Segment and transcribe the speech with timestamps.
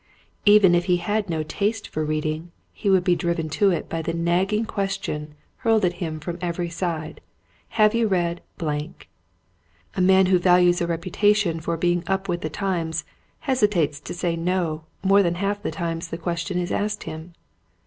[0.47, 4.01] Even if he had no taste for reading he would be driven to it by
[4.01, 7.21] the nagging question hurled at him from every side,
[7.77, 8.41] "Have you read.?"
[9.95, 13.05] A man who values a reputation for being up with the times
[13.41, 17.33] hesitates to say "No" more than half the times the question is asked him.